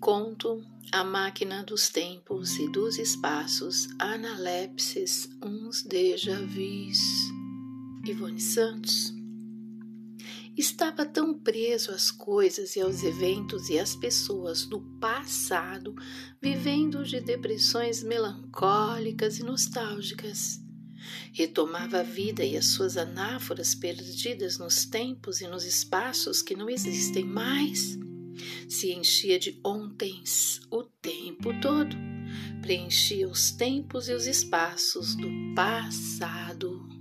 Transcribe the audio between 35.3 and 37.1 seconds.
passado.